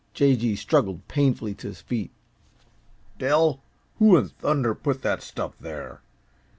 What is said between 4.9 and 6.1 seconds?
that stuff there?